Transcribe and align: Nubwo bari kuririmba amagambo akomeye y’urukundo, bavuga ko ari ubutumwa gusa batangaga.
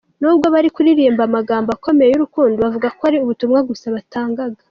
Nubwo 0.21 0.45
bari 0.53 0.69
kuririmba 0.75 1.21
amagambo 1.25 1.69
akomeye 1.77 2.09
y’urukundo, 2.11 2.57
bavuga 2.65 2.87
ko 2.97 3.01
ari 3.09 3.17
ubutumwa 3.19 3.59
gusa 3.69 3.85
batangaga. 3.95 4.57